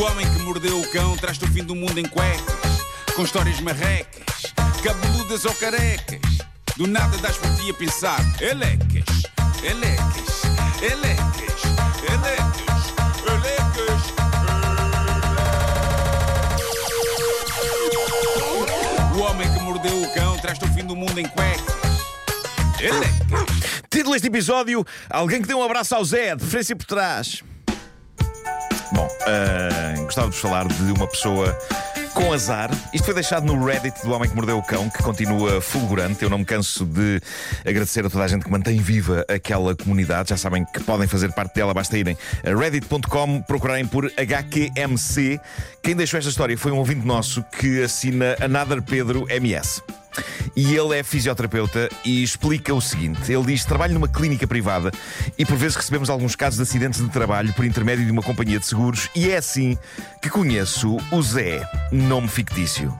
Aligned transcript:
O 0.00 0.02
homem 0.04 0.26
que 0.32 0.38
mordeu 0.38 0.80
o 0.80 0.90
cão 0.92 1.14
traz-te 1.14 1.44
o 1.44 1.48
fim 1.48 1.62
do 1.62 1.74
mundo 1.74 2.00
em 2.00 2.08
cuecas, 2.08 2.86
com 3.14 3.22
histórias 3.22 3.60
marrecas, 3.60 4.46
cabeludas 4.82 5.44
ou 5.44 5.52
carecas. 5.52 6.38
Do 6.74 6.86
nada 6.86 7.18
das 7.18 7.36
por 7.36 7.54
ti 7.56 7.70
a 7.70 7.74
pensar, 7.74 8.18
elecas, 8.40 9.04
elecas, 9.62 10.42
elecas, 10.80 11.62
elecas, 12.08 12.94
elecas. 13.28 14.00
O 19.14 19.20
homem 19.20 19.52
que 19.52 19.60
mordeu 19.60 20.02
o 20.02 20.14
cão 20.14 20.38
traz-te 20.38 20.64
o 20.64 20.68
fim 20.68 20.86
do 20.86 20.96
mundo 20.96 21.20
em 21.20 21.28
cuecas. 21.28 21.74
Elecas. 22.80 23.20
Título 23.90 24.14
deste 24.14 24.28
episódio: 24.28 24.82
Alguém 25.10 25.42
que 25.42 25.48
deu 25.48 25.58
um 25.58 25.62
abraço 25.62 25.94
ao 25.94 26.02
Zé, 26.02 26.34
de 26.36 26.74
por 26.74 26.86
trás. 26.86 27.42
Bom, 28.92 29.08
ah, 29.26 30.00
gostava 30.02 30.28
de 30.28 30.34
vos 30.34 30.42
falar 30.42 30.66
de 30.66 30.92
uma 30.92 31.06
pessoa 31.06 31.56
com 32.14 32.32
azar. 32.32 32.70
Isto 32.92 33.04
foi 33.04 33.14
deixado 33.14 33.46
no 33.46 33.64
Reddit 33.64 34.02
do 34.02 34.12
Homem 34.12 34.28
que 34.28 34.34
Mordeu 34.34 34.58
o 34.58 34.62
Cão, 34.62 34.90
que 34.90 35.02
continua 35.02 35.60
fulgurante. 35.60 36.22
Eu 36.22 36.30
não 36.30 36.38
me 36.38 36.44
canso 36.44 36.84
de 36.84 37.20
agradecer 37.64 38.04
a 38.04 38.10
toda 38.10 38.24
a 38.24 38.28
gente 38.28 38.44
que 38.44 38.50
mantém 38.50 38.80
viva 38.80 39.24
aquela 39.28 39.74
comunidade. 39.76 40.30
Já 40.30 40.36
sabem 40.36 40.64
que 40.64 40.80
podem 40.82 41.06
fazer 41.06 41.32
parte 41.32 41.54
dela, 41.54 41.72
basta 41.72 41.96
irem 41.96 42.16
a 42.44 42.54
reddit.com, 42.56 43.42
procurarem 43.42 43.86
por 43.86 44.10
HQMC. 44.16 45.40
Quem 45.82 45.94
deixou 45.94 46.18
esta 46.18 46.30
história 46.30 46.58
foi 46.58 46.72
um 46.72 46.78
ouvinte 46.78 47.06
nosso 47.06 47.44
que 47.58 47.82
assina 47.82 48.36
Another 48.40 48.82
Pedro 48.82 49.26
MS. 49.30 49.82
E 50.60 50.76
ele 50.76 50.94
é 50.94 51.02
fisioterapeuta 51.02 51.88
e 52.04 52.22
explica 52.22 52.74
o 52.74 52.82
seguinte: 52.82 53.32
ele 53.32 53.46
diz: 53.46 53.64
trabalho 53.64 53.94
numa 53.94 54.06
clínica 54.06 54.46
privada 54.46 54.92
e 55.38 55.46
por 55.46 55.56
vezes 55.56 55.74
recebemos 55.74 56.10
alguns 56.10 56.36
casos 56.36 56.58
de 56.58 56.64
acidentes 56.64 57.00
de 57.00 57.08
trabalho 57.08 57.50
por 57.54 57.64
intermédio 57.64 58.04
de 58.04 58.12
uma 58.12 58.22
companhia 58.22 58.58
de 58.58 58.66
seguros, 58.66 59.08
e 59.16 59.30
é 59.30 59.38
assim 59.38 59.78
que 60.20 60.28
conheço 60.28 60.98
o 61.10 61.22
Zé, 61.22 61.66
nome 61.90 62.28
fictício. 62.28 62.94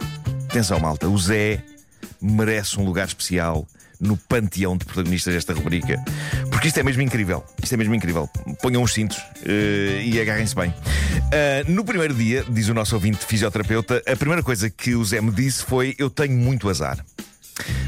Atenção, 0.48 0.80
malta, 0.80 1.06
o 1.06 1.18
Zé 1.18 1.62
merece 2.18 2.80
um 2.80 2.84
lugar 2.84 3.06
especial 3.06 3.68
no 4.00 4.16
panteão 4.16 4.74
de 4.74 4.86
protagonistas 4.86 5.34
desta 5.34 5.52
rubrica. 5.52 6.02
Porque 6.50 6.68
isto 6.68 6.80
é 6.80 6.82
mesmo 6.82 7.02
incrível. 7.02 7.44
Isto 7.62 7.74
é 7.74 7.76
mesmo 7.76 7.94
incrível. 7.94 8.26
Ponham 8.62 8.82
os 8.82 8.94
cintos 8.94 9.18
eh, 9.44 10.00
e 10.02 10.18
agarrem-se 10.18 10.54
bem. 10.54 10.72
Ah, 11.30 11.62
no 11.68 11.84
primeiro 11.84 12.14
dia, 12.14 12.42
diz 12.48 12.70
o 12.70 12.74
nosso 12.74 12.94
ouvinte 12.94 13.18
fisioterapeuta, 13.26 14.02
a 14.10 14.16
primeira 14.16 14.42
coisa 14.42 14.70
que 14.70 14.94
o 14.94 15.04
Zé 15.04 15.20
me 15.20 15.30
disse 15.30 15.62
foi: 15.62 15.94
Eu 15.98 16.08
tenho 16.08 16.32
muito 16.32 16.70
azar. 16.70 17.04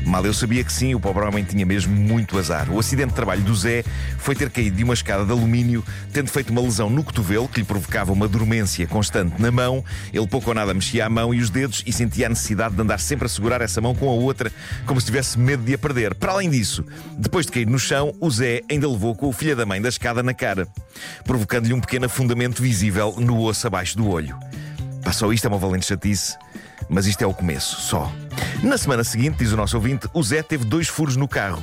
Mal 0.05 0.27
eu 0.27 0.35
sabia 0.35 0.63
que 0.63 0.73
sim, 0.73 0.95
o 0.95 1.01
pobre 1.01 1.25
homem 1.25 1.45
tinha 1.45 1.65
mesmo 1.65 1.95
muito 1.95 2.39
azar. 2.39 2.71
O 2.71 2.79
acidente 2.79 3.11
de 3.11 3.15
trabalho 3.15 3.43
do 3.43 3.55
Zé 3.55 3.85
foi 4.19 4.35
ter 4.35 4.51
caído 4.51 4.77
de 4.77 4.85
uma 4.85 4.95
escada 4.95 5.25
de 5.25 5.31
alumínio, 5.31 5.85
tendo 6.13 6.29
feito 6.29 6.51
uma 6.51 6.61
lesão 6.61 6.91
no 6.91 7.03
cotovelo 7.03 7.49
que 7.49 7.61
lhe 7.61 7.67
provocava 7.67 8.13
uma 8.13 8.29
dormência 8.29 8.87
constante 8.87 9.41
na 9.41 9.51
mão. 9.51 9.85
Ele 10.13 10.27
pouco 10.27 10.51
ou 10.51 10.55
nada 10.55 10.75
mexia 10.75 11.07
a 11.07 11.09
mão 11.09 11.33
e 11.33 11.41
os 11.41 11.51
dedos 11.51 11.83
e 11.87 11.93
sentia 11.93 12.27
a 12.27 12.29
necessidade 12.29 12.75
de 12.75 12.83
andar 12.83 12.99
sempre 12.99 13.27
a 13.27 13.29
segurar 13.29 13.61
essa 13.61 13.81
mão 13.81 13.95
com 13.95 14.09
a 14.09 14.13
outra, 14.13 14.53
como 14.87 15.01
se 15.01 15.07
tivesse 15.07 15.39
medo 15.39 15.63
de 15.63 15.75
a 15.75 15.79
perder. 15.79 16.15
Para 16.15 16.33
além 16.33 16.51
disso, 16.51 16.85
depois 17.17 17.47
de 17.47 17.53
cair 17.53 17.67
no 17.67 17.79
chão, 17.79 18.13
o 18.21 18.31
Zé 18.31 18.61
ainda 18.71 18.89
levou 18.89 19.15
com 19.15 19.29
o 19.29 19.33
filho 19.33 19.57
da 19.57 19.65
mãe 19.65 19.81
da 19.81 19.89
escada 19.89 20.23
na 20.23 20.35
cara, 20.35 20.67
provocando-lhe 21.25 21.73
um 21.73 21.81
pequeno 21.81 22.07
afundamento 22.07 22.63
visível 22.63 23.15
no 23.19 23.41
osso 23.41 23.67
abaixo 23.67 23.97
do 23.97 24.09
olho. 24.09 24.37
Passou 25.05 25.33
isto, 25.33 25.45
é 25.45 25.49
uma 25.49 25.59
valente 25.59 25.87
chatice, 25.87 26.37
mas 26.89 27.07
isto 27.07 27.23
é 27.23 27.27
o 27.27 27.35
começo, 27.35 27.81
só. 27.81 28.13
Na 28.63 28.79
semana 28.79 29.03
seguinte, 29.03 29.39
diz 29.39 29.53
o 29.53 29.57
nosso 29.57 29.77
ouvinte, 29.77 30.09
o 30.15 30.23
Zé 30.23 30.43
teve 30.43 30.65
dois 30.65 30.89
furos 30.89 31.17
no 31.17 31.27
carro. 31.27 31.63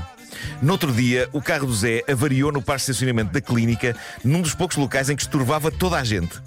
No 0.61 0.73
outro 0.73 0.91
dia, 0.91 1.29
o 1.31 1.41
carro 1.41 1.65
do 1.65 1.73
Zé 1.73 2.03
avariou 2.09 2.51
no 2.51 2.61
parque 2.61 2.85
de 2.85 2.91
estacionamento 2.91 3.31
da 3.31 3.41
clínica, 3.41 3.95
num 4.23 4.41
dos 4.41 4.53
poucos 4.53 4.77
locais 4.77 5.09
em 5.09 5.15
que 5.15 5.21
estorvava 5.21 5.71
toda 5.71 5.97
a 5.97 6.03
gente. 6.03 6.41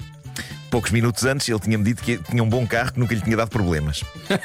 Poucos 0.71 0.91
minutos 0.91 1.25
antes, 1.25 1.49
ele 1.49 1.59
tinha-me 1.59 1.85
dito 1.85 2.03
que 2.03 2.19
tinha 2.19 2.43
um 2.43 2.49
bom 2.49 2.67
carro 2.67 2.93
que 2.93 3.01
nunca 3.01 3.15
lhe 3.15 3.21
tinha 3.21 3.37
dado 3.37 3.51
problemas. 3.51 4.03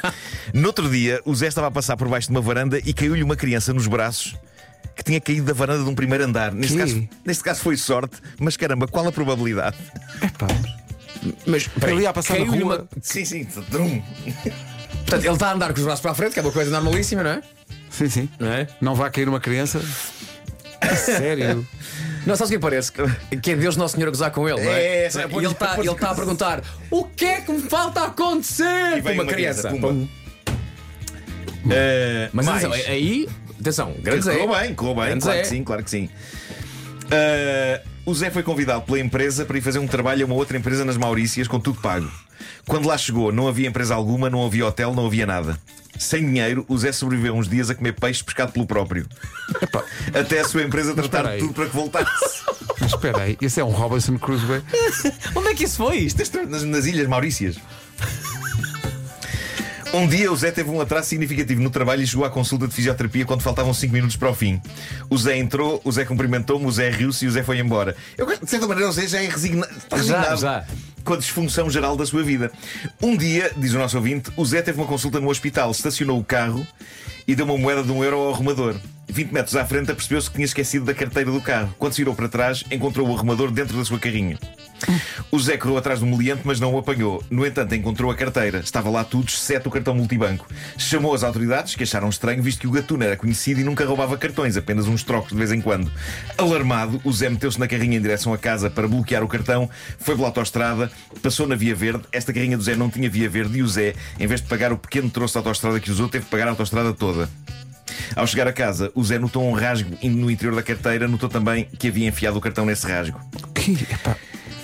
no 0.54 0.68
outro 0.68 0.90
dia, 0.90 1.22
o 1.26 1.34
Zé 1.36 1.48
estava 1.48 1.68
a 1.68 1.72
passar 1.72 1.96
por 1.96 2.08
baixo 2.08 2.28
de 2.28 2.32
uma 2.32 2.42
varanda 2.42 2.80
e 2.80 2.94
caiu-lhe 2.94 3.24
uma 3.24 3.36
criança 3.36 3.74
nos 3.74 3.88
braços 3.88 4.36
que 4.96 5.04
tinha 5.04 5.22
caído 5.22 5.46
da 5.46 5.54
varanda 5.54 5.84
de 5.84 5.90
um 5.90 5.96
primeiro 5.96 6.24
andar. 6.24 6.52
Neste 6.52 6.78
caso, 6.78 7.10
neste 7.26 7.44
caso 7.44 7.62
foi 7.62 7.78
sorte, 7.78 8.18
mas 8.40 8.58
caramba, 8.58 8.88
qual 8.88 9.08
a 9.08 9.12
probabilidade? 9.12 9.78
Epá, 10.22 10.48
Mas 11.46 11.70
ele 11.84 12.02
ia 12.02 12.10
a 12.10 12.14
passar 12.14 12.34
na 12.34 12.46
caiu-lhe 12.46 12.64
rua. 12.64 12.76
uma- 12.78 12.88
Sim, 13.02 13.26
sim, 13.26 13.46
trum. 13.72 14.02
Portanto, 15.06 15.24
ele 15.26 15.34
está 15.34 15.50
a 15.50 15.54
andar 15.54 15.74
com 15.74 15.80
os 15.80 15.86
braços 15.86 16.02
para 16.02 16.12
a 16.12 16.16
frente, 16.16 16.34
que 16.34 16.40
é 16.40 16.42
uma 16.42 16.52
coisa 16.52 16.70
normalíssima, 16.72 17.24
não 17.24 17.32
é? 17.32 17.42
Sim, 17.90 18.10
sim. 18.10 18.30
Não 18.40 18.52
é? 18.52 18.68
Não 18.82 18.96
vai 18.96 19.10
cair 19.10 19.28
uma 19.30 19.40
criança? 19.40 19.80
Sério? 20.96 21.66
Não, 22.26 22.36
sabes 22.36 22.50
o 22.52 22.54
que 22.54 22.60
parece? 22.60 22.92
Que 23.42 23.52
é 23.52 23.56
Deus 23.56 23.76
Nosso 23.78 23.96
Senhor 23.96 24.08
a 24.08 24.12
gozar 24.12 24.32
com 24.32 24.48
ele, 24.48 24.62
não 24.62 24.70
É, 24.72 24.80
é? 24.82 25.06
essa- 25.06 25.22
e 25.22 25.24
ele 25.26 25.48
está 25.48 25.78
ele 25.80 25.96
tá 25.96 26.12
a 26.12 26.16
perguntar: 26.16 26.62
o 26.92 27.06
que 27.06 27.26
é 27.26 27.42
que 27.42 27.52
me 27.52 27.62
falta 27.62 28.04
acontecer? 28.04 28.64
E 28.98 29.02
vem 29.02 29.04
Com 29.04 29.10
uma 29.14 29.24
uma 29.24 29.32
criança. 29.32 29.70
pumba. 29.70 30.08
Eh, 31.70 32.30
Mas 32.34 32.46
mais. 32.46 32.64
atenção, 32.64 32.92
aí, 32.92 33.28
atenção, 33.60 33.94
grande 34.02 34.24
Zé. 34.26 34.36
Correu 34.38 34.56
bem, 34.60 34.76
correu 34.76 34.96
bem, 34.96 35.06
Grande 35.06 35.22
claro 35.24 35.38
Zé. 35.38 35.42
que 35.44 35.48
sim, 35.50 35.64
claro 35.64 35.84
que 35.84 35.90
sim. 35.90 36.10
Ah, 37.12 37.82
o 38.08 38.16
Zé 38.16 38.32
foi 38.32 38.42
convidado 38.42 38.84
pela 38.84 39.02
empresa 39.02 39.44
para 39.44 39.58
ir 39.58 39.62
fazer 39.62 39.80
um 39.80 39.86
trabalho 39.86 40.24
a 40.24 40.26
uma 40.26 40.36
outra 40.36 40.58
empresa 40.58 40.86
nas 40.86 40.96
Maurícias 40.96 41.46
com 41.46 41.60
tudo 41.60 41.82
pago. 41.82 42.10
Quando 42.66 42.88
lá 42.88 42.98
chegou, 42.98 43.34
não 43.34 43.50
havia 43.50 43.68
empresa 43.68 43.94
alguma, 43.94 44.30
não 44.30 44.46
havia 44.46 44.66
hotel, 44.66 44.96
não 44.96 45.08
havia 45.08 45.26
nada. 45.26 45.60
Sem 46.00 46.26
dinheiro, 46.26 46.64
o 46.70 46.78
Zé 46.78 46.94
sobreviveu 46.94 47.36
uns 47.36 47.50
dias 47.50 47.70
a 47.70 47.76
comer 47.76 47.92
peixe 48.00 48.24
pescado 48.24 48.54
pelo 48.54 48.66
próprio. 48.66 49.06
Até 50.18 50.40
a 50.40 50.46
sua 50.46 50.64
empresa 50.64 50.94
tratar 50.94 51.24
de 51.34 51.40
tudo 51.40 51.54
para 51.54 51.66
que 51.66 51.76
voltasse. 51.76 52.46
Mas 52.80 52.92
espera 52.92 53.24
aí, 53.24 53.38
esse 53.42 53.60
é 53.60 53.64
um 53.66 53.72
Robinson 53.72 54.18
Crusoe. 54.18 54.64
Onde 55.36 55.50
é 55.50 55.54
que 55.54 55.66
isso 55.66 55.76
foi? 55.76 55.98
Isto 55.98 56.22
é 56.22 56.46
nas, 56.46 56.64
nas 56.64 56.86
Ilhas 56.86 57.08
Maurícias. 57.10 57.58
Um 59.98 60.08
dia 60.08 60.32
o 60.32 60.36
Zé 60.36 60.52
teve 60.52 60.70
um 60.70 60.80
atraso 60.80 61.08
significativo 61.08 61.60
no 61.60 61.72
trabalho 61.72 62.04
e 62.04 62.08
chegou 62.08 62.24
à 62.24 62.30
consulta 62.30 62.68
de 62.68 62.74
fisioterapia 62.76 63.26
quando 63.26 63.42
faltavam 63.42 63.74
5 63.74 63.92
minutos 63.92 64.16
para 64.16 64.30
o 64.30 64.34
fim. 64.34 64.62
O 65.10 65.18
Zé 65.18 65.36
entrou, 65.36 65.82
o 65.84 65.92
Zé 65.92 66.06
cumprimentou-me, 66.06 66.68
o 66.68 66.72
Zé 66.72 66.92
riu-se 66.92 67.26
e 67.26 67.28
o 67.28 67.32
Zé 67.32 67.42
foi 67.42 67.58
embora. 67.58 67.96
Eu, 68.16 68.28
de 68.28 68.48
certa 68.48 68.68
maneira, 68.68 68.88
o 68.88 68.94
Zé 68.94 69.08
já 69.08 69.24
é 69.24 69.28
resigna... 69.28 69.68
está 69.76 69.98
resignado 69.98 70.40
já. 70.40 70.64
com 71.04 71.16
a 71.16 71.18
disfunção 71.18 71.68
geral 71.68 71.98
da 71.98 72.06
sua 72.06 72.22
vida. 72.22 72.52
Um 73.02 73.18
dia, 73.18 73.52
diz 73.58 73.74
o 73.74 73.80
nosso 73.80 73.98
ouvinte, 73.98 74.30
o 74.38 74.46
Zé 74.46 74.62
teve 74.62 74.80
uma 74.80 74.86
consulta 74.86 75.20
no 75.20 75.32
hospital, 75.32 75.72
estacionou 75.72 76.20
o 76.20 76.24
carro 76.24 76.66
e 77.28 77.34
deu 77.34 77.48
uma 77.48 77.58
moeda 77.58 77.82
de 77.82 77.92
um 77.92 78.04
euro 78.04 78.18
ao 78.18 78.34
arrumador. 78.36 78.76
20 79.10 79.32
metros 79.32 79.56
à 79.56 79.66
frente, 79.66 79.90
apercebeu-se 79.90 80.30
que 80.30 80.36
tinha 80.36 80.46
esquecido 80.46 80.86
da 80.86 80.94
carteira 80.94 81.32
do 81.32 81.42
carro. 81.42 81.74
Quando 81.80 81.94
se 81.94 82.02
virou 82.02 82.14
para 82.14 82.30
trás, 82.30 82.64
encontrou 82.70 83.10
o 83.10 83.16
arrumador 83.16 83.50
dentro 83.50 83.76
da 83.76 83.84
sua 83.84 83.98
carrinha. 83.98 84.38
O 85.32 85.40
Zé 85.40 85.58
correu 85.58 85.78
atrás 85.78 86.00
do 86.00 86.06
meliante, 86.06 86.42
mas 86.46 86.60
não 86.60 86.74
o 86.74 86.78
apanhou. 86.78 87.24
No 87.30 87.46
entanto, 87.46 87.76
encontrou 87.76 88.10
a 88.10 88.16
carteira. 88.16 88.60
Estava 88.60 88.90
lá 88.90 89.04
tudo, 89.04 89.28
exceto 89.28 89.70
o 89.70 89.72
cartão 89.72 89.94
multibanco. 89.94 90.48
Chamou 90.78 91.14
as 91.14 91.24
autoridades, 91.24 91.76
que 91.76 91.84
acharam 91.84 92.10
estranho, 92.10 92.42
visto 92.42 92.62
que 92.62 92.68
o 92.68 92.72
gatuno 92.72 93.04
era 93.04 93.18
conhecido 93.18 93.60
e 93.60 93.64
nunca 93.64 93.86
roubava 93.86 94.18
cartões, 94.18 94.56
apenas 94.56 94.88
uns 94.88 95.04
trocos 95.04 95.32
de 95.32 95.38
vez 95.38 95.52
em 95.52 95.62
quando. 95.62 95.92
Alarmado, 96.38 97.02
o 97.04 97.12
Zé 97.12 97.30
meteu-se 97.30 97.60
na 97.60 97.68
carrinha 97.68 97.98
em 97.98 98.02
direção 98.02 98.34
à 98.34 98.38
casa 98.38 98.70
para 98.70 98.88
bloquear 98.88 99.24
o 99.24 99.28
cartão, 99.28 99.70
foi 100.00 100.16
pela 100.16 100.28
autoestrada, 100.28 100.92
passou 101.22 101.48
na 101.48 101.56
via 101.56 101.76
verde. 101.76 102.04
Esta 102.12 102.32
carrinha 102.32 102.58
do 102.58 102.64
Zé 102.64 102.76
não 102.76 102.90
tinha 102.90 103.10
via 103.10 103.30
verde 103.30 103.60
e 103.60 103.64
o 103.64 103.68
Zé, 103.68 103.96
em 104.20 104.28
vez 104.28 104.42
de 104.42 104.48
pagar 104.48 104.72
o 104.72 104.78
pequeno 104.78 105.10
troço 105.10 105.34
da 105.34 105.42
autoestrada 105.42 105.80
que 105.80 105.92
usou, 105.92 106.08
teve 106.08 106.26
de 106.26 106.32
pagar 106.32 106.48
a 106.48 106.52
autoestrada 106.52 106.94
toda. 106.94 107.30
Ao 108.16 108.26
chegar 108.28 108.48
a 108.48 108.54
casa, 108.54 108.92
o 108.96 109.04
Zé 109.04 109.20
notou 109.20 109.48
um 109.48 109.54
rasgo 109.54 109.98
no 110.04 110.30
interior 110.30 110.56
da 110.56 110.64
carteira, 110.64 111.08
notou 111.08 111.30
também 111.30 111.66
que 111.78 111.88
havia 111.88 112.08
enfiado 112.08 112.38
o 112.38 112.42
cartão 112.42 112.66
nesse 112.66 112.88
rasgo. 112.88 113.20
Que, 113.54 113.72
epá, 113.72 114.16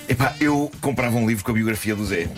Epá, 0.08 0.34
eu 0.40 0.70
comprava 0.80 1.16
um 1.16 1.26
livro 1.26 1.42
com 1.44 1.50
a 1.50 1.54
biografia 1.54 1.96
do 1.96 2.04
Zé. 2.04 2.28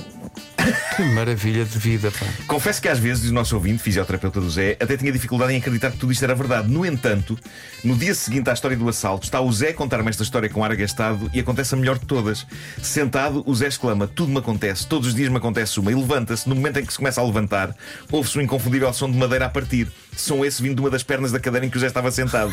que 0.97 1.03
maravilha 1.03 1.65
de 1.65 1.79
vida, 1.79 2.11
pá. 2.11 2.27
Confesso 2.47 2.81
que 2.81 2.89
às 2.89 2.99
vezes, 2.99 3.31
o 3.31 3.35
nosso 3.35 3.55
ouvinte, 3.55 3.83
fisioterapeuta 3.83 4.41
do 4.41 4.49
Zé, 4.49 4.77
até 4.81 4.97
tinha 4.97 5.11
dificuldade 5.11 5.53
em 5.53 5.57
acreditar 5.59 5.91
que 5.91 5.99
tudo 5.99 6.13
isto 6.13 6.25
era 6.25 6.35
verdade. 6.35 6.69
No 6.69 6.87
entanto, 6.87 7.39
no 7.83 7.97
dia 7.97 8.15
seguinte 8.15 8.49
à 8.51 8.53
história 8.53 8.77
do 8.77 8.89
assalto, 8.89 9.25
está 9.25 9.41
o 9.41 9.53
Zé 9.53 9.71
a 9.71 9.75
contar-me 9.75 10.09
esta 10.09 10.23
história 10.23 10.49
com 10.49 10.65
ar 10.65 10.71
agastado 10.71 11.29
e 11.33 11.41
acontece 11.41 11.75
a 11.75 11.77
melhor 11.77 11.99
de 11.99 12.07
todas. 12.07 12.47
Sentado, 12.81 13.43
o 13.47 13.55
Zé 13.55 13.67
exclama: 13.67 14.07
Tudo 14.07 14.31
me 14.31 14.39
acontece, 14.39 14.87
todos 14.87 15.09
os 15.09 15.15
dias 15.15 15.29
me 15.29 15.37
acontece 15.37 15.79
uma. 15.81 15.91
E 15.91 15.95
levanta-se. 15.95 16.49
No 16.49 16.55
momento 16.55 16.79
em 16.79 16.87
que 16.87 16.93
se 16.93 16.99
começa 16.99 17.21
a 17.21 17.25
levantar, 17.25 17.75
ouve-se 18.11 18.39
um 18.39 18.43
inconfundível 18.43 18.93
som 18.93 19.11
de 19.11 19.19
madeira 19.19 19.47
a 19.47 19.51
partir. 19.51 19.89
Som 20.17 20.45
esse 20.45 20.63
vindo 20.63 20.77
de 20.77 20.81
uma 20.81 20.91
das 20.91 21.03
pernas 21.03 21.33
da 21.33 21.41
cadeira 21.41 21.67
em 21.67 21.71
que 21.71 21.77
o 21.77 21.81
Zé 21.81 21.89
estava 21.89 22.11
sentado. 22.11 22.53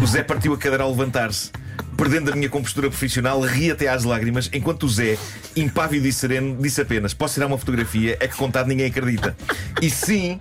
O 0.00 0.06
Zé 0.06 0.22
partiu 0.22 0.54
a 0.54 0.58
cadeira 0.58 0.84
ao 0.84 0.90
levantar-se. 0.90 1.50
Perdendo 1.96 2.32
a 2.32 2.36
minha 2.36 2.48
compostura 2.48 2.88
profissional, 2.88 3.40
ri 3.40 3.70
até 3.70 3.88
às 3.88 4.04
lágrimas, 4.04 4.48
enquanto 4.52 4.84
o 4.84 4.88
Zé, 4.88 5.18
impávido 5.56 6.06
e 6.06 6.12
sereno, 6.12 6.56
disse 6.60 6.80
apenas: 6.80 7.12
Posso 7.12 7.34
tirar 7.34 7.48
uma 7.48 7.58
fotografia? 7.58 8.16
É 8.20 8.28
que 8.28 8.36
contado 8.36 8.68
ninguém 8.68 8.86
acredita. 8.86 9.36
E 9.82 9.90
sim, 9.90 10.38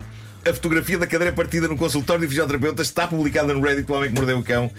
a 0.48 0.54
fotografia 0.54 1.00
da 1.00 1.08
cadeira 1.08 1.34
partida 1.34 1.68
no 1.68 1.76
consultório 1.76 2.22
de 2.22 2.28
fisioterapeuta 2.28 2.84
está 2.84 3.08
publicada 3.08 3.54
no 3.54 3.62
Reddit 3.62 3.88
do 3.88 3.94
Homem 3.94 4.12
que 4.12 4.16
Mordeu 4.16 4.38
o 4.38 4.44
Cão, 4.44 4.70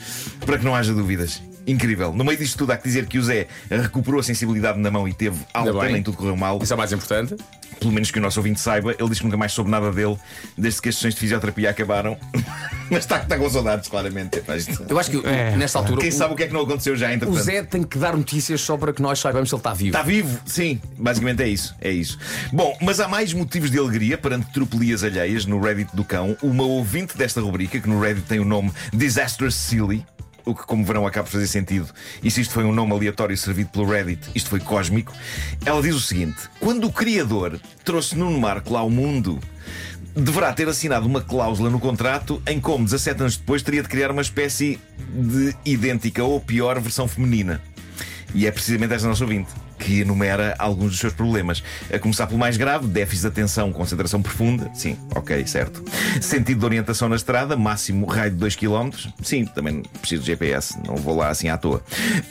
para 0.47 0.59
que 0.59 0.65
não 0.65 0.75
haja 0.75 0.95
dúvidas. 0.95 1.43
Incrível. 1.69 2.13
No 2.13 2.25
meio 2.25 2.39
disto 2.39 2.57
tudo, 2.59 2.73
há 2.73 2.77
que 2.77 2.85
dizer 2.85 3.07
que 3.07 3.19
o 3.19 3.23
Zé 3.23 3.47
recuperou 3.71 4.21
a 4.21 4.23
sensibilidade 4.23 4.79
na 4.79 4.91
mão 4.91 5.07
e 5.07 5.13
teve 5.13 5.39
alta, 5.53 5.89
nem 5.89 6.03
tudo 6.03 6.17
correu 6.17 6.37
mal. 6.37 6.59
Isso 6.63 6.73
é 6.73 6.75
o 6.75 6.79
mais 6.79 6.93
importante. 6.93 7.37
Pelo 7.79 7.93
menos 7.93 8.11
que 8.11 8.19
o 8.19 8.23
nosso 8.23 8.41
ouvinte 8.41 8.59
saiba. 8.59 8.93
Ele 8.99 9.09
diz 9.09 9.19
que 9.19 9.25
nunca 9.25 9.37
mais 9.37 9.53
soube 9.53 9.71
nada 9.71 9.93
dele 9.93 10.17
desde 10.57 10.83
que 10.83 10.89
as 10.89 10.97
sessões 10.97 11.15
de 11.15 11.21
fisioterapia 11.21 11.71
acabaram. 11.71 12.17
Mas 12.91 13.01
está, 13.01 13.19
está 13.19 13.37
com 13.37 13.49
saudades, 13.51 13.89
claramente. 13.89 14.43
Eu 14.89 14.99
acho 14.99 15.11
que 15.11 15.27
É. 15.27 15.55
nesta 15.57 15.79
altura 15.79 16.01
Quem 16.01 16.09
o, 16.09 16.13
sabe 16.13 16.33
o 16.33 16.37
que 16.37 16.43
é 16.45 16.47
que 16.47 16.55
não 16.55 16.63
aconteceu 16.63 16.97
já, 16.97 17.09
o 17.09 17.13
entretanto. 17.13 17.41
Zé 17.41 17.63
tem 17.63 17.83
que 17.83 17.99
dar 17.99 18.17
notícias 18.17 18.63
só 18.63 18.77
para 18.79 18.93
que 18.93 19.03
nós 19.03 19.19
saibamos 19.19 19.51
se 19.51 19.55
ele 19.55 19.61
está 19.61 19.75
vivo. 19.75 19.89
Está 19.91 20.03
vivo? 20.03 20.41
Sim, 20.47 20.81
basicamente 20.97 21.43
é 21.43 21.49
isso, 21.49 21.77
é 21.81 21.91
isso. 21.91 22.19
Bom, 22.51 22.77
mas 22.81 22.99
há 22.99 23.07
mais 23.07 23.33
motivos 23.35 23.71
de 23.71 23.79
alegria 23.79 24.17
perante 24.17 24.51
tropelias 24.53 25.05
alheias 25.05 25.45
no 25.45 25.61
Reddit 25.61 25.95
do 25.95 26.03
cão. 26.03 26.37
Uma 26.43 26.65
ouvinte 26.65 27.17
desta 27.17 27.41
rubrica, 27.43 27.79
que 27.79 27.89
no 27.89 28.01
Reddit 28.01 28.27
tem 28.27 28.41
o 28.41 28.45
nome 28.45 28.73
Disastrous 28.93 29.55
Silly. 29.55 30.05
O 30.49 30.55
que, 30.55 30.65
como 30.65 30.85
verão, 30.85 31.07
acaba 31.07 31.27
por 31.27 31.33
fazer 31.33 31.47
sentido. 31.47 31.89
E 32.23 32.31
se 32.31 32.41
isto 32.41 32.55
foi 32.55 32.65
um 32.65 32.73
nome 32.73 32.93
aleatório 32.93 33.37
servido 33.37 33.69
pelo 33.69 33.85
Reddit, 33.85 34.31
isto 34.35 34.49
foi 34.49 34.61
cósmico. 34.61 35.13
Ela 35.65 35.83
diz 35.83 35.95
o 35.95 36.01
seguinte: 36.01 36.49
Quando 36.59 36.87
o 36.87 36.93
Criador 36.93 37.61
trouxe 37.85 38.17
Nuno 38.17 38.41
Marco 38.41 38.73
lá 38.73 38.81
ao 38.81 38.89
mundo, 38.89 39.39
deverá 40.17 40.53
ter 40.53 40.67
assinado 40.67 41.07
uma 41.07 41.21
cláusula 41.21 41.69
no 41.69 41.79
contrato 41.79 42.43
em 42.47 42.59
como, 42.59 42.85
17 42.85 43.21
anos 43.21 43.37
depois, 43.37 43.63
teria 43.63 43.83
de 43.83 43.89
criar 43.89 44.11
uma 44.11 44.23
espécie 44.23 44.81
de 44.99 45.55
idêntica 45.67 46.25
ou 46.25 46.41
pior 46.41 46.81
versão 46.81 47.07
feminina. 47.07 47.61
E 48.35 48.47
é 48.47 48.51
precisamente 48.51 48.95
esta 48.95 49.07
nossa 49.07 49.25
ouvinte 49.25 49.51
que 49.79 50.01
enumera 50.01 50.55
alguns 50.59 50.91
dos 50.91 50.99
seus 50.99 51.13
problemas. 51.13 51.63
A 51.93 51.99
começar 51.99 52.27
pelo 52.27 52.39
mais 52.39 52.57
grave: 52.57 52.87
déficit 52.87 53.23
de 53.23 53.29
atenção, 53.29 53.73
concentração 53.73 54.21
profunda. 54.21 54.71
Sim, 54.75 54.97
ok, 55.15 55.47
certo. 55.47 55.83
Sentido 56.21 56.59
de 56.59 56.65
orientação 56.65 57.09
na 57.09 57.17
estrada, 57.17 57.57
máximo 57.57 58.07
raio 58.07 58.31
de 58.31 58.37
2 58.37 58.57
km. 58.57 58.91
Sim, 59.23 59.45
também 59.47 59.83
preciso 60.01 60.23
de 60.23 60.27
GPS, 60.27 60.79
não 60.87 60.97
vou 60.97 61.17
lá 61.17 61.29
assim 61.29 61.49
à 61.49 61.57
toa. 61.57 61.83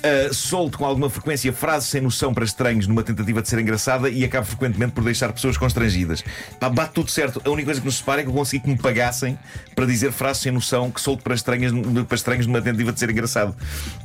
Ah, 0.04 0.34
solto 0.34 0.78
com 0.78 0.86
alguma 0.86 1.10
frequência 1.10 1.52
frases 1.54 1.90
sem 1.90 2.02
noção 2.02 2.34
para 2.34 2.44
estranhos 2.44 2.88
numa 2.88 3.04
tentativa 3.04 3.42
de 3.42 3.48
ser 3.48 3.60
engraçada 3.60 4.10
e 4.10 4.24
acabo 4.26 4.46
frequentemente 4.46 4.92
por 4.92 5.04
deixar 5.04 5.32
pessoas 5.32 5.58
constrangidas. 5.58 6.24
Pá, 6.60 6.70
bate 6.70 6.94
tudo 6.94 7.10
certo. 7.10 7.42
A 7.46 7.50
única 7.50 7.68
coisa 7.68 7.80
que 7.80 7.86
nos 7.86 7.98
separa 7.98 8.22
é 8.22 8.24
que 8.24 8.30
eu 8.30 8.34
consegui 8.34 8.64
que 8.64 8.70
me 8.70 8.78
pagassem 8.78 9.38
para 9.76 9.86
dizer 9.86 10.12
frases 10.12 10.44
sem 10.44 10.52
noção 10.52 10.92
que 10.92 11.00
solto 11.00 11.24
para 11.24 11.38
para 11.38 12.16
estranhos 12.16 12.48
numa 12.48 12.62
tentativa 12.62 12.92
de 12.92 13.00
ser 13.00 13.10
engraçado. 13.10 13.56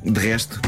De 0.04 0.20
resto. 0.20 0.60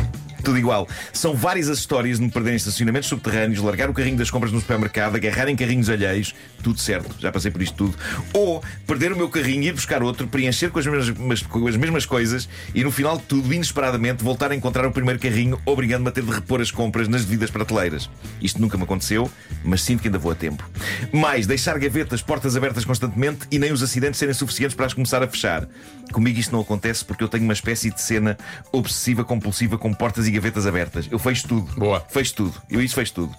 Tudo 0.45 0.59
igual. 0.59 0.87
São 1.13 1.35
várias 1.35 1.69
as 1.71 1.79
histórias 1.79 2.19
de 2.19 2.25
me 2.25 2.31
perder 2.31 2.53
em 2.53 2.57
estacionamentos 2.57 3.09
subterrâneos, 3.09 3.61
largar 3.63 3.89
o 3.89 3.95
carrinho 3.95 4.19
das 4.19 4.31
compras 4.31 4.53
no 4.53 4.61
supermercado, 4.61 5.17
agarrar 5.17 5.49
em 5.49 5.57
carrinhos 5.57 5.89
alheios, 5.89 6.35
tudo 6.63 6.79
certo, 6.79 7.15
já 7.19 7.33
passei 7.33 7.51
por 7.51 7.63
isto 7.63 7.75
tudo. 7.75 7.97
Ou 8.33 8.63
perder 8.87 9.13
o 9.13 9.17
meu 9.17 9.29
carrinho, 9.31 9.63
ir 9.63 9.73
buscar 9.73 10.03
outro, 10.03 10.27
preencher 10.29 10.71
com 10.71 10.79
as 10.79 10.87
mesmas, 10.87 11.17
mas- 11.19 11.43
com 11.43 11.67
as 11.67 11.77
mesmas 11.77 12.05
coisas 12.05 12.47
e 12.75 12.85
no 12.85 12.91
final 12.91 13.17
de 13.17 13.23
tudo, 13.25 13.53
inesperadamente, 13.55 14.23
voltar 14.23 14.51
a 14.51 14.55
encontrar 14.55 14.87
o 14.87 14.93
primeiro 14.93 15.19
carrinho, 15.19 15.59
obrigando-me 15.65 16.11
a 16.11 16.13
ter 16.13 16.23
de 16.23 16.31
repor 16.31 16.61
as 16.61 16.71
compras 16.71 17.09
nas 17.09 17.25
devidas 17.25 17.51
prateleiras. 17.51 18.11
Isto 18.41 18.61
nunca 18.61 18.77
me 18.77 18.85
aconteceu, 18.85 19.31
mas 19.65 19.81
sinto 19.83 20.03
que 20.03 20.09
ainda 20.09 20.19
vou 20.19 20.31
a 20.31 20.35
tempo. 20.35 20.69
Mais, 21.11 21.47
deixar 21.47 21.79
gavetas, 21.79 22.21
portas 22.21 22.55
abertas 22.55 22.85
constantemente 22.85 23.47
e 23.51 23.59
nem 23.59 23.73
os 23.73 23.83
acidentes 23.83 24.19
serem 24.19 24.35
suficientes 24.35 24.75
para 24.77 24.85
as 24.87 24.93
começar 24.93 25.23
a 25.23 25.27
fechar. 25.29 25.67
Comigo 26.13 26.39
isto 26.39 26.53
não 26.53 26.61
acontece 26.61 27.05
porque 27.05 27.25
eu 27.25 27.29
tenho 27.29 27.45
uma 27.45 27.53
espécie 27.53 27.91
de 27.91 28.01
cena 28.01 28.37
obsessiva 28.71 29.25
compulsiva 29.25 29.77
com 29.77 29.93
portas 29.93 30.27
e 30.27 30.31
gavetas 30.31 30.67
abertas. 30.67 31.09
Eu 31.11 31.19
fecho 31.19 31.49
tudo. 31.49 31.73
Boa. 31.75 32.05
Fecho 32.09 32.35
tudo. 32.35 32.63
Eu 32.71 32.81
isso 32.81 32.95
fecho 32.95 33.13
tudo. 33.13 33.35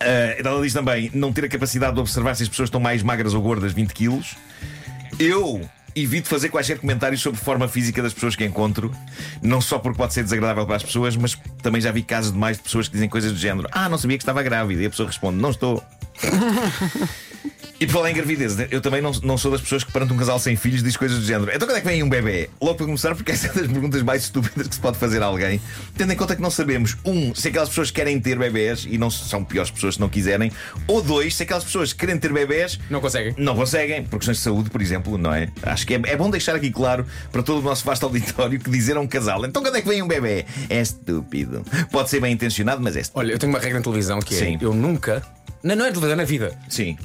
Ah, 0.00 0.36
ela 0.38 0.62
diz 0.62 0.72
também 0.72 1.10
não 1.14 1.32
ter 1.32 1.44
a 1.44 1.48
capacidade 1.48 1.94
de 1.94 2.00
observar 2.00 2.34
se 2.34 2.42
as 2.42 2.48
pessoas 2.48 2.66
estão 2.66 2.80
mais 2.80 3.02
magras 3.02 3.34
ou 3.34 3.42
gordas 3.42 3.72
20 3.72 3.92
quilos. 3.92 4.36
Eu 5.18 5.60
evito 5.94 6.28
fazer 6.28 6.48
quaisquer 6.48 6.78
comentários 6.78 7.20
sobre 7.20 7.38
forma 7.38 7.68
física 7.68 8.02
das 8.02 8.14
pessoas 8.14 8.34
que 8.34 8.44
encontro, 8.44 8.90
não 9.42 9.60
só 9.60 9.78
porque 9.78 9.98
pode 9.98 10.14
ser 10.14 10.22
desagradável 10.22 10.64
para 10.66 10.76
as 10.76 10.82
pessoas, 10.82 11.16
mas 11.16 11.38
também 11.62 11.80
já 11.80 11.92
vi 11.92 12.02
casos 12.02 12.32
demais 12.32 12.56
de 12.56 12.62
pessoas 12.62 12.88
que 12.88 12.94
dizem 12.94 13.08
coisas 13.08 13.32
do 13.32 13.38
género: 13.38 13.68
Ah, 13.70 13.88
não 13.88 13.98
sabia 13.98 14.16
que 14.16 14.22
estava 14.22 14.42
grávida. 14.42 14.82
E 14.82 14.86
a 14.86 14.90
pessoa 14.90 15.06
responde: 15.06 15.38
Não 15.38 15.50
estou. 15.50 15.82
E 17.82 17.86
por 17.86 17.94
falar 17.94 18.12
em 18.12 18.14
gravidez, 18.14 18.56
eu 18.70 18.80
também 18.80 19.02
não, 19.02 19.10
não 19.24 19.36
sou 19.36 19.50
das 19.50 19.60
pessoas 19.60 19.82
que 19.82 19.90
perante 19.90 20.12
um 20.12 20.16
casal 20.16 20.38
sem 20.38 20.54
filhos 20.54 20.84
diz 20.84 20.96
coisas 20.96 21.18
do 21.18 21.24
género. 21.24 21.50
Então 21.52 21.66
quando 21.66 21.78
é 21.78 21.80
que 21.80 21.86
vem 21.88 22.00
um 22.00 22.08
bebê? 22.08 22.48
Logo 22.60 22.76
para 22.76 22.86
começar, 22.86 23.12
porque 23.16 23.32
essa 23.32 23.48
é 23.48 23.52
das 23.52 23.66
perguntas 23.66 24.00
mais 24.02 24.22
estúpidas 24.22 24.68
que 24.68 24.76
se 24.76 24.80
pode 24.80 24.98
fazer 24.98 25.20
a 25.20 25.26
alguém, 25.26 25.60
tendo 25.96 26.12
em 26.12 26.16
conta 26.16 26.36
que 26.36 26.40
não 26.40 26.48
sabemos, 26.48 26.96
um, 27.04 27.34
se 27.34 27.48
aquelas 27.48 27.68
pessoas 27.70 27.90
querem 27.90 28.20
ter 28.20 28.38
bebés 28.38 28.86
e 28.88 28.96
não 28.98 29.10
são 29.10 29.42
piores 29.42 29.68
pessoas 29.68 29.96
se 29.96 30.00
não 30.00 30.08
quiserem, 30.08 30.52
ou 30.86 31.02
dois, 31.02 31.34
se 31.34 31.42
aquelas 31.42 31.64
pessoas 31.64 31.92
que 31.92 31.98
querem 31.98 32.16
ter 32.18 32.32
bebés 32.32 32.78
Não 32.88 33.00
conseguem. 33.00 33.34
não 33.36 33.56
conseguem, 33.56 34.04
por 34.04 34.18
questões 34.18 34.36
de 34.36 34.44
saúde, 34.44 34.70
por 34.70 34.80
exemplo, 34.80 35.18
não 35.18 35.34
é? 35.34 35.48
Acho 35.64 35.84
que 35.84 35.94
é, 35.94 36.00
é 36.04 36.16
bom 36.16 36.30
deixar 36.30 36.54
aqui 36.54 36.70
claro 36.70 37.04
para 37.32 37.42
todo 37.42 37.58
o 37.58 37.62
nosso 37.62 37.84
vasto 37.84 38.06
auditório 38.06 38.60
que 38.60 38.70
dizer 38.70 38.96
a 38.96 39.00
um 39.00 39.08
casal, 39.08 39.44
então 39.44 39.60
quando 39.60 39.74
é 39.74 39.82
que 39.82 39.88
vem 39.88 40.00
um 40.00 40.06
bebê? 40.06 40.46
É 40.70 40.80
estúpido. 40.80 41.64
Pode 41.90 42.10
ser 42.10 42.20
bem 42.20 42.32
intencionado, 42.32 42.80
mas 42.80 42.94
é 42.94 43.00
estúpido. 43.00 43.26
Olha, 43.26 43.32
eu 43.32 43.40
tenho 43.40 43.52
uma 43.52 43.58
regra 43.58 43.80
na 43.80 43.82
televisão 43.82 44.20
que 44.20 44.36
é: 44.36 44.38
Sim. 44.38 44.58
eu 44.60 44.72
nunca. 44.72 45.20
Não, 45.64 45.74
não 45.74 45.84
é 45.84 45.88
televisão, 45.88 46.12
é 46.12 46.16
na 46.16 46.24
vida. 46.24 46.56
Sim, 46.68 46.96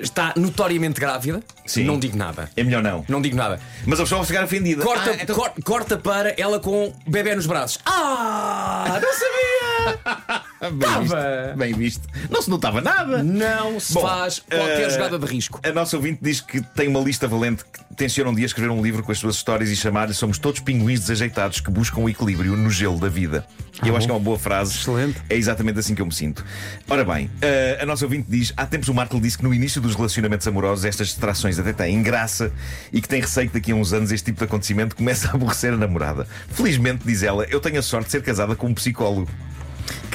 Está 0.00 0.32
notoriamente 0.36 0.98
grávida, 1.00 1.42
Sim. 1.66 1.84
não 1.84 1.98
digo 1.98 2.16
nada. 2.16 2.50
é 2.56 2.62
melhor 2.64 2.82
não. 2.82 3.04
Não 3.08 3.20
digo 3.20 3.36
nada. 3.36 3.60
Mas 3.86 4.00
a 4.00 4.02
pessoa 4.04 4.18
vai 4.20 4.26
ficar 4.26 4.44
ofendida. 4.44 4.82
Corta, 4.82 5.10
Ah, 5.10 5.16
então- 5.22 5.36
cor- 5.36 5.52
corta 5.64 5.96
para 5.98 6.34
ela 6.38 6.58
com 6.58 6.92
bebê 7.06 7.34
nos 7.34 7.46
braços. 7.46 7.78
Ah! 7.86 8.98
Não 9.00 9.12
sabia! 9.12 10.42
Bem 10.60 11.00
visto. 11.00 11.56
Bem 11.56 11.72
visto. 11.72 12.08
Não 12.28 12.42
se 12.42 12.50
notava 12.50 12.82
nada. 12.82 13.22
Não 13.22 13.80
se 13.80 13.94
Bom, 13.94 14.02
faz 14.02 14.40
qualquer 14.40 14.88
eh, 14.88 14.90
jogada 14.90 15.18
de 15.18 15.24
risco. 15.24 15.58
A 15.62 15.72
nossa 15.72 15.96
ouvinte 15.96 16.18
diz 16.20 16.40
que 16.42 16.60
tem 16.60 16.86
uma 16.86 17.00
lista 17.00 17.26
valente 17.26 17.64
que 17.64 17.94
tenciona 17.96 18.30
um 18.30 18.34
dia 18.34 18.44
escrever 18.44 18.70
um 18.70 18.82
livro 18.82 19.02
com 19.02 19.10
as 19.10 19.18
suas 19.18 19.36
histórias 19.36 19.70
e 19.70 19.76
chamar-lhe 19.76 20.12
Somos 20.12 20.38
todos 20.38 20.60
pinguins 20.60 21.00
desajeitados 21.00 21.60
que 21.60 21.70
buscam 21.70 22.00
o 22.00 22.08
equilíbrio 22.10 22.56
no 22.56 22.68
gelo 22.68 22.98
da 22.98 23.08
vida. 23.08 23.46
E 23.82 23.88
eu 23.88 23.96
acho 23.96 24.06
que 24.06 24.12
é 24.12 24.14
uma 24.14 24.20
boa 24.20 24.38
frase. 24.38 24.74
Excelente. 24.74 25.22
É 25.30 25.36
exatamente 25.36 25.78
assim 25.78 25.94
que 25.94 26.02
eu 26.02 26.06
me 26.06 26.12
sinto. 26.12 26.44
Ora 26.86 27.04
bem, 27.04 27.30
eh, 27.40 27.78
a 27.80 27.86
nossa 27.86 28.04
ouvinte 28.04 28.26
diz: 28.28 28.52
há 28.54 28.66
tempos 28.66 28.88
o 28.88 28.94
Marco 28.94 29.18
disse 29.18 29.38
que 29.38 29.44
no 29.44 29.54
início 29.54 29.80
dos 29.80 29.94
relacionamentos 29.94 30.46
amorosos 30.46 30.84
estas 30.84 31.08
distrações 31.08 31.58
até 31.58 31.72
têm 31.72 32.02
graça 32.02 32.52
e 32.92 33.00
que 33.00 33.08
tem 33.08 33.22
receio 33.22 33.48
que 33.48 33.54
daqui 33.54 33.72
a 33.72 33.74
uns 33.74 33.94
anos 33.94 34.12
este 34.12 34.26
tipo 34.26 34.38
de 34.40 34.44
acontecimento 34.44 34.94
comece 34.94 35.26
a 35.26 35.30
aborrecer 35.30 35.72
a 35.72 35.76
namorada. 35.78 36.26
Felizmente, 36.50 37.02
diz 37.06 37.22
ela, 37.22 37.44
eu 37.44 37.60
tenho 37.60 37.78
a 37.78 37.82
sorte 37.82 38.06
de 38.06 38.12
ser 38.12 38.22
casada 38.22 38.54
com 38.54 38.66
um 38.66 38.74
psicólogo 38.74 39.30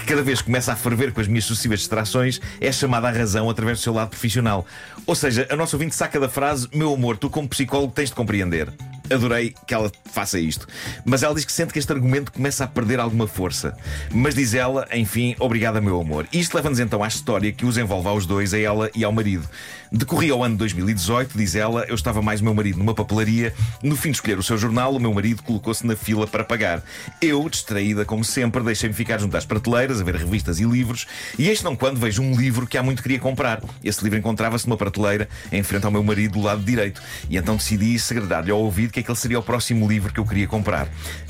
cada 0.05 0.21
vez 0.21 0.41
começa 0.41 0.71
a 0.71 0.75
ferver 0.75 1.11
com 1.11 1.19
as 1.19 1.27
minhas 1.27 1.45
sucessivas 1.45 1.79
distrações, 1.79 2.39
é 2.61 2.71
chamada 2.71 3.07
à 3.07 3.11
razão 3.11 3.49
através 3.49 3.79
do 3.79 3.81
seu 3.81 3.93
lado 3.93 4.09
profissional. 4.09 4.65
Ou 5.05 5.15
seja, 5.15 5.47
a 5.49 5.55
nossa 5.55 5.75
ouvinte 5.75 5.95
saca 5.95 6.19
da 6.19 6.29
frase: 6.29 6.67
Meu 6.73 6.93
amor, 6.93 7.17
tu 7.17 7.29
como 7.29 7.47
psicólogo 7.47 7.91
tens 7.93 8.09
de 8.09 8.15
compreender. 8.15 8.71
Adorei 9.09 9.53
que 9.67 9.73
ela 9.73 9.91
faça 10.05 10.39
isto. 10.39 10.67
Mas 11.03 11.23
ela 11.23 11.35
diz 11.35 11.45
que 11.45 11.51
sente 11.51 11.73
que 11.73 11.79
este 11.79 11.91
argumento 11.91 12.31
começa 12.31 12.63
a 12.63 12.67
perder 12.67 12.99
alguma 12.99 13.27
força. 13.27 13.77
Mas 14.11 14.35
diz 14.35 14.53
ela, 14.53 14.87
enfim, 14.93 15.35
obrigada, 15.39 15.79
meu 15.81 15.99
amor. 15.99 16.27
Isto 16.31 16.55
leva-nos 16.55 16.79
então 16.79 17.03
à 17.03 17.07
história 17.07 17.51
que 17.51 17.65
os 17.65 17.77
envolve 17.77 18.07
aos 18.07 18.25
dois, 18.25 18.53
a 18.53 18.59
ela 18.59 18.89
e 18.95 19.03
ao 19.03 19.11
marido. 19.11 19.47
Decorria 19.91 20.35
o 20.35 20.43
ano 20.43 20.57
2018, 20.57 21.37
diz 21.37 21.55
ela, 21.55 21.85
eu 21.87 21.95
estava 21.95 22.21
mais 22.21 22.41
o 22.41 22.43
meu 22.43 22.53
marido 22.53 22.79
numa 22.79 22.93
papelaria. 22.93 23.53
No 23.81 23.95
fim 23.95 24.09
de 24.09 24.17
escolher 24.17 24.37
o 24.37 24.43
seu 24.43 24.57
jornal, 24.57 24.95
o 24.95 24.99
meu 24.99 25.13
marido 25.13 25.43
colocou-se 25.43 25.85
na 25.85 25.95
fila 25.95 26.27
para 26.27 26.43
pagar. 26.43 26.83
Eu, 27.21 27.47
distraída 27.47 28.03
como 28.03 28.23
sempre, 28.23 28.61
deixei-me 28.63 28.95
ficar 28.95 29.19
junto 29.19 29.37
às 29.37 29.45
prateleiras, 29.45 30.01
a 30.01 30.03
ver 30.03 30.15
revistas 30.15 30.59
e 30.59 30.65
livros, 30.65 31.05
e 31.37 31.47
eis 31.49 31.61
não 31.61 31.75
quando 31.75 31.99
vejo 31.99 32.21
um 32.21 32.35
livro 32.35 32.67
que 32.67 32.77
há 32.77 32.83
muito 32.83 33.01
queria 33.01 33.19
comprar. 33.19 33.61
Esse 33.83 34.03
livro 34.03 34.17
encontrava-se 34.19 34.67
numa 34.67 34.77
prateleira, 34.77 35.29
em 35.51 35.63
frente 35.63 35.85
ao 35.85 35.91
meu 35.91 36.03
marido, 36.03 36.33
do 36.33 36.41
lado 36.41 36.63
direito. 36.63 37.01
E 37.29 37.37
então 37.37 37.55
decidi 37.55 37.97
segredar-lhe 37.99 38.51
ao 38.51 38.59
ouvido 38.59 38.91
que 38.95 39.01
aquele 39.01 39.17
seria 39.17 39.39
o 39.39 39.43
próximo 39.43 39.87
livro 39.87 40.13
que 40.13 40.19
eu 40.19 40.25
queria 40.25 40.47
comprar. 40.47 40.87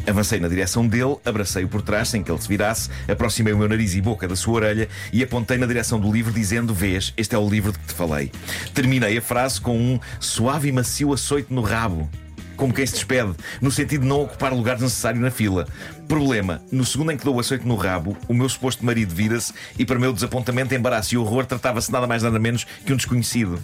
Avancei 0.08 0.40
na 0.40 0.48
direção 0.48 0.88
dele, 0.88 1.18
abracei-o 1.26 1.68
por 1.68 1.82
trás, 1.82 2.10
sem 2.10 2.22
que 2.22 2.32
ele 2.32 2.40
se 2.40 2.48
virasse, 2.48 2.90
aproximei 3.10 3.54
o 3.54 3.58
meu 3.58 3.68
nariz 3.68 3.96
e 3.96 4.02
boca 4.02 4.28
da 4.28 4.36
sua 4.36 4.56
orelha 4.56 4.88
e 5.12 5.24
apontei 5.24 5.58
na 5.58 5.66
direção 5.66 6.00
do 6.00 6.12
livro, 6.12 6.32
dizendo: 6.32 6.74
Vês, 6.76 7.12
este 7.18 7.34
é 7.34 7.38
o 7.38 7.50
livro 7.50 7.72
de 7.72 7.80
que 7.80 7.88
te 7.88 7.94
falei. 7.94 8.32
Terminei 8.74 9.18
a 9.18 9.22
frase 9.22 9.60
com 9.60 9.76
um 9.78 10.00
suave 10.20 10.70
e 10.70 10.72
macio 10.72 11.12
açoite 11.12 11.52
no 11.52 11.62
rabo. 11.62 12.08
Como 12.56 12.74
quem 12.74 12.86
se 12.86 12.94
despede, 12.94 13.34
no 13.60 13.72
sentido 13.72 14.02
de 14.02 14.08
não 14.08 14.22
ocupar 14.22 14.54
lugar 14.54 14.80
necessário 14.80 15.20
na 15.20 15.32
fila. 15.32 15.68
Problema: 16.08 16.62
no 16.72 16.86
segundo 16.86 17.12
em 17.12 17.18
que 17.18 17.26
dou 17.26 17.36
o 17.36 17.40
açoite 17.40 17.68
no 17.68 17.76
rabo, 17.76 18.16
o 18.28 18.34
meu 18.34 18.48
suposto 18.48 18.86
marido 18.86 19.14
vira-se 19.14 19.52
e, 19.78 19.86
para 19.86 19.98
meu 19.98 20.14
desapontamento, 20.14 20.76
embaraço 20.76 21.16
e 21.16 21.18
horror, 21.18 21.48
tratava-se 21.48 21.92
nada 21.92 22.06
mais 22.06 22.22
nada 22.22 22.38
menos 22.38 22.64
que 22.86 22.94
um 22.94 22.96
desconhecido. 22.96 23.60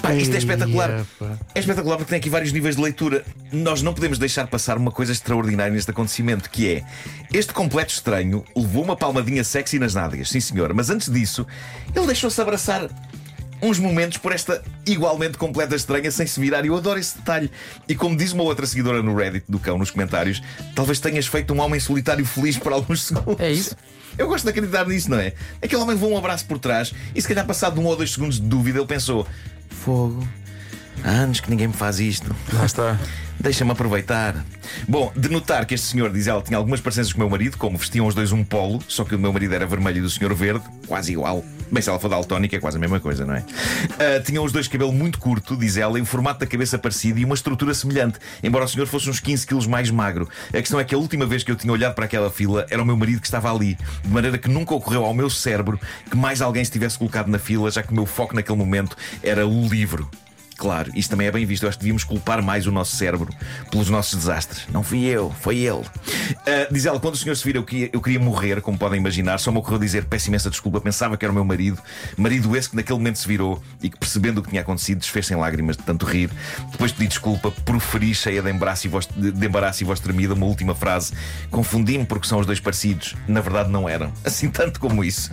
Pá, 0.00 0.14
isto 0.14 0.34
é 0.34 0.38
espetacular. 0.38 1.04
É 1.54 1.60
espetacular 1.60 1.96
porque 1.96 2.10
tem 2.10 2.18
aqui 2.18 2.28
vários 2.28 2.52
níveis 2.52 2.76
de 2.76 2.82
leitura. 2.82 3.24
Nós 3.52 3.82
não 3.82 3.94
podemos 3.94 4.18
deixar 4.18 4.46
passar 4.46 4.76
uma 4.76 4.90
coisa 4.90 5.12
extraordinária 5.12 5.72
neste 5.72 5.90
acontecimento, 5.90 6.50
que 6.50 6.68
é 6.68 6.84
este 7.32 7.52
completo 7.52 7.92
estranho 7.92 8.44
levou 8.54 8.84
uma 8.84 8.96
palmadinha 8.96 9.42
sexy 9.44 9.78
nas 9.78 9.94
nádegas, 9.94 10.28
sim 10.28 10.40
senhor, 10.40 10.72
mas 10.74 10.90
antes 10.90 11.10
disso, 11.10 11.46
ele 11.94 12.06
deixou-se 12.06 12.40
abraçar 12.40 12.88
uns 13.64 13.78
momentos 13.78 14.18
por 14.18 14.32
esta 14.32 14.62
igualmente 14.86 15.38
completa 15.38 15.74
estranha 15.74 16.10
sem 16.10 16.26
se 16.26 16.38
virar. 16.38 16.64
E 16.64 16.68
eu 16.68 16.76
adoro 16.76 16.98
esse 16.98 17.16
detalhe. 17.16 17.50
E 17.88 17.94
como 17.94 18.16
diz 18.16 18.32
uma 18.32 18.42
outra 18.42 18.66
seguidora 18.66 19.02
no 19.02 19.16
Reddit 19.16 19.46
do 19.48 19.58
cão 19.58 19.78
nos 19.78 19.90
comentários, 19.90 20.42
talvez 20.74 21.00
tenhas 21.00 21.26
feito 21.26 21.54
um 21.54 21.60
homem 21.60 21.80
solitário 21.80 22.24
feliz 22.24 22.58
por 22.58 22.72
alguns 22.72 23.02
segundos. 23.04 23.40
É 23.40 23.50
isso? 23.50 23.76
Eu 24.16 24.28
gosto 24.28 24.44
de 24.44 24.50
acreditar 24.50 24.86
nisso, 24.86 25.10
não 25.10 25.18
é? 25.18 25.32
Aquele 25.60 25.82
homem 25.82 25.94
levou 25.94 26.12
um 26.12 26.18
abraço 26.18 26.46
por 26.46 26.58
trás 26.58 26.94
e 27.14 27.20
se 27.20 27.26
calhar 27.26 27.44
passado 27.46 27.80
um 27.80 27.84
ou 27.86 27.96
dois 27.96 28.12
segundos 28.12 28.40
de 28.40 28.46
dúvida 28.46 28.78
ele 28.78 28.86
pensou: 28.86 29.26
Fogo, 29.68 30.26
há 31.02 31.10
anos 31.10 31.40
que 31.40 31.50
ninguém 31.50 31.68
me 31.68 31.74
faz 31.74 31.98
isto. 31.98 32.34
Lá 32.52 32.66
está. 32.66 32.98
Deixa-me 33.40 33.72
aproveitar. 33.72 34.44
Bom, 34.88 35.12
de 35.16 35.28
notar 35.28 35.66
que 35.66 35.74
este 35.74 35.88
senhor, 35.88 36.10
diz 36.12 36.26
ela, 36.26 36.40
tinha 36.40 36.56
algumas 36.56 36.80
parecenças 36.80 37.12
com 37.12 37.18
o 37.18 37.20
meu 37.22 37.30
marido, 37.30 37.58
como 37.58 37.76
vestiam 37.76 38.06
os 38.06 38.14
dois 38.14 38.30
um 38.32 38.44
polo, 38.44 38.80
só 38.86 39.04
que 39.04 39.14
o 39.14 39.18
meu 39.18 39.32
marido 39.32 39.54
era 39.54 39.66
vermelho 39.66 39.98
e 39.98 40.00
do 40.00 40.08
senhor 40.08 40.32
verde, 40.34 40.64
quase 40.86 41.12
igual. 41.12 41.44
Bem, 41.74 41.82
se 41.82 41.90
ela 41.90 41.98
for 41.98 42.08
daltónica, 42.08 42.54
é 42.54 42.60
quase 42.60 42.76
a 42.76 42.80
mesma 42.80 43.00
coisa, 43.00 43.26
não 43.26 43.34
é? 43.34 43.42
Ah, 43.98 44.22
tinham 44.24 44.44
os 44.44 44.52
dois 44.52 44.68
cabelo 44.68 44.92
muito 44.92 45.18
curto, 45.18 45.56
diz 45.56 45.76
ela, 45.76 45.98
e 45.98 46.02
o 46.02 46.06
formato 46.06 46.38
da 46.38 46.46
cabeça 46.46 46.78
parecido 46.78 47.18
e 47.18 47.24
uma 47.24 47.34
estrutura 47.34 47.74
semelhante, 47.74 48.20
embora 48.44 48.64
o 48.64 48.68
senhor 48.68 48.86
fosse 48.86 49.10
uns 49.10 49.18
15 49.18 49.44
quilos 49.44 49.66
mais 49.66 49.90
magro. 49.90 50.28
A 50.50 50.58
questão 50.58 50.78
é 50.78 50.84
que 50.84 50.94
a 50.94 50.98
última 50.98 51.26
vez 51.26 51.42
que 51.42 51.50
eu 51.50 51.56
tinha 51.56 51.72
olhado 51.72 51.92
para 51.92 52.04
aquela 52.04 52.30
fila 52.30 52.64
era 52.70 52.80
o 52.80 52.86
meu 52.86 52.96
marido 52.96 53.20
que 53.20 53.26
estava 53.26 53.52
ali, 53.52 53.76
de 54.04 54.08
maneira 54.08 54.38
que 54.38 54.48
nunca 54.48 54.72
ocorreu 54.72 55.04
ao 55.04 55.12
meu 55.12 55.28
cérebro 55.28 55.80
que 56.08 56.16
mais 56.16 56.40
alguém 56.40 56.64
se 56.64 56.70
tivesse 56.70 56.96
colocado 56.96 57.26
na 57.26 57.40
fila, 57.40 57.68
já 57.68 57.82
que 57.82 57.90
o 57.90 57.94
meu 57.94 58.06
foco 58.06 58.36
naquele 58.36 58.56
momento 58.56 58.96
era 59.20 59.44
o 59.44 59.66
livro. 59.66 60.08
Claro, 60.56 60.90
isso 60.94 61.10
também 61.10 61.26
é 61.26 61.32
bem 61.32 61.44
visto. 61.44 61.64
Eu 61.64 61.68
acho 61.68 61.78
que 61.78 61.82
devíamos 61.82 62.04
culpar 62.04 62.42
mais 62.42 62.66
o 62.66 62.72
nosso 62.72 62.96
cérebro 62.96 63.28
pelos 63.70 63.90
nossos 63.90 64.18
desastres. 64.18 64.66
Não 64.72 64.82
fui 64.82 65.04
eu, 65.04 65.34
foi 65.40 65.58
ele. 65.58 65.82
Ah, 66.46 66.68
diz 66.70 66.86
ela, 66.86 67.00
quando 67.00 67.14
o 67.14 67.16
senhor 67.16 67.34
se 67.36 67.44
vira, 67.44 67.58
eu 67.58 67.64
queria, 67.64 67.90
eu 67.92 68.00
queria 68.00 68.20
morrer, 68.20 68.60
como 68.60 68.78
podem 68.78 68.98
imaginar. 69.00 69.38
Só 69.38 69.50
me 69.50 69.58
ocorreu 69.58 69.78
dizer, 69.78 70.04
peço 70.04 70.28
imensa 70.28 70.48
desculpa, 70.48 70.80
pensava 70.80 71.16
que 71.16 71.24
era 71.24 71.32
o 71.32 71.34
meu 71.34 71.44
marido. 71.44 71.80
Marido 72.16 72.56
esse 72.56 72.70
que 72.70 72.76
naquele 72.76 72.98
momento 72.98 73.18
se 73.18 73.26
virou 73.26 73.62
e 73.82 73.90
que, 73.90 73.98
percebendo 73.98 74.38
o 74.38 74.42
que 74.42 74.50
tinha 74.50 74.62
acontecido, 74.62 74.98
desfez 74.98 75.30
em 75.30 75.36
lágrimas 75.36 75.76
de 75.76 75.82
tanto 75.82 76.06
rir. 76.06 76.30
Depois 76.70 76.92
pedi 76.92 77.08
desculpa, 77.08 77.50
proferi 77.50 78.14
cheia 78.14 78.40
de 78.40 78.50
embaraço 78.50 78.86
e 78.86 78.90
voz, 78.90 79.08
de 79.14 79.46
embaraço 79.46 79.82
e 79.82 79.86
voz 79.86 80.00
tremida 80.00 80.34
uma 80.34 80.46
última 80.46 80.74
frase. 80.74 81.12
Confundi-me 81.50 82.04
porque 82.04 82.28
são 82.28 82.38
os 82.38 82.46
dois 82.46 82.60
parecidos. 82.60 83.14
Na 83.26 83.40
verdade, 83.40 83.70
não 83.70 83.88
eram. 83.88 84.12
Assim 84.24 84.48
tanto 84.48 84.78
como 84.78 85.02
isso. 85.04 85.32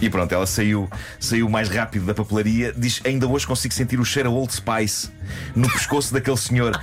E 0.00 0.08
pronto, 0.08 0.32
ela 0.32 0.46
saiu, 0.46 0.88
saiu 1.18 1.48
mais 1.48 1.68
rápido 1.68 2.06
da 2.06 2.14
papelaria. 2.14 2.72
Diz: 2.76 3.00
Ainda 3.04 3.26
hoje 3.26 3.46
consigo 3.46 3.74
sentir 3.74 3.98
o 4.00 4.04
cheiro 4.04 4.28
a 4.28 4.32
Old 4.32 4.52
Spice 4.52 5.10
no 5.54 5.70
pescoço 5.70 6.12
daquele 6.12 6.36
senhor. 6.36 6.80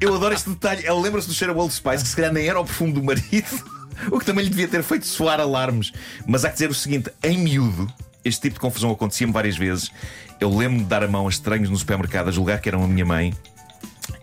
Eu 0.00 0.14
adoro 0.14 0.34
este 0.34 0.50
detalhe. 0.50 0.84
Ela 0.86 1.00
lembra-se 1.00 1.28
do 1.28 1.34
cheiro 1.34 1.52
a 1.52 1.56
Old 1.56 1.72
Spice, 1.72 2.02
que 2.02 2.08
se 2.08 2.16
calhar 2.16 2.32
nem 2.32 2.48
era 2.48 2.60
o 2.60 2.64
perfume 2.64 2.92
do 2.92 3.02
marido, 3.02 3.64
o 4.10 4.18
que 4.18 4.24
também 4.24 4.44
lhe 4.44 4.50
devia 4.50 4.68
ter 4.68 4.82
feito 4.82 5.06
soar 5.06 5.40
alarmes. 5.40 5.92
Mas 6.26 6.44
há 6.44 6.48
que 6.48 6.54
dizer 6.54 6.70
o 6.70 6.74
seguinte: 6.74 7.10
em 7.22 7.38
miúdo, 7.38 7.92
este 8.24 8.42
tipo 8.42 8.54
de 8.54 8.60
confusão 8.60 8.90
acontecia-me 8.90 9.32
várias 9.32 9.56
vezes. 9.56 9.90
Eu 10.40 10.48
lembro-me 10.48 10.82
de 10.82 10.88
dar 10.88 11.02
a 11.02 11.08
mão 11.08 11.26
a 11.26 11.30
estranhos 11.30 11.70
no 11.70 11.76
supermercado, 11.76 12.28
a 12.28 12.32
julgar 12.32 12.60
que 12.60 12.68
eram 12.68 12.82
a 12.82 12.88
minha 12.88 13.04
mãe. 13.04 13.32